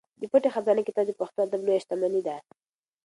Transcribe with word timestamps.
د 0.19 0.21
پټې 0.31 0.49
خزانې 0.55 0.81
کتاب 0.87 1.05
د 1.07 1.11
پښتو 1.19 1.39
ادب 1.45 1.61
لویه 1.63 1.81
شتمني 1.83 2.21
ده. 2.27 2.35